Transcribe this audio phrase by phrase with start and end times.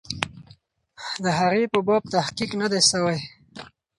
[1.23, 3.17] د هغې په باب تحقیق نه دی سوی.